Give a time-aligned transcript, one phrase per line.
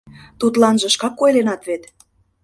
[0.39, 1.83] —Тудланже шкак ойленат вет?